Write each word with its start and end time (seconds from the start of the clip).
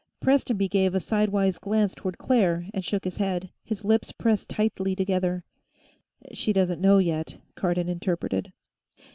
Prestonby 0.19 0.67
gave 0.67 0.95
a 0.95 0.99
sidewise 0.99 1.59
glance 1.59 1.93
toward 1.93 2.17
Claire 2.17 2.65
and 2.73 2.83
shook 2.83 3.03
his 3.03 3.17
head, 3.17 3.51
his 3.63 3.85
lips 3.85 4.11
pressed 4.11 4.49
tightly 4.49 4.95
together. 4.95 5.43
She 6.33 6.53
doesn't 6.53 6.81
know, 6.81 6.97
yet, 6.97 7.37
Cardon 7.53 7.87
interpreted. 7.87 8.51